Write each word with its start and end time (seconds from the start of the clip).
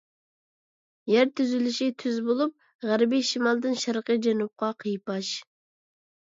يەر 1.11 1.29
تۈزۈلۈشى 1.39 1.89
تۈز 2.05 2.17
بولۇپ، 2.31 2.89
غەربىي 2.93 3.29
شىمالدىن 3.29 3.79
شەرقىي 3.85 4.23
جەنۇبقا 4.27 4.73
قىيپاش. 4.85 5.33